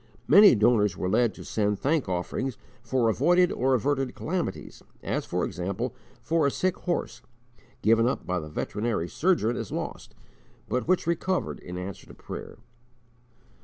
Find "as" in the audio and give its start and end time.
5.03-5.25, 9.55-9.71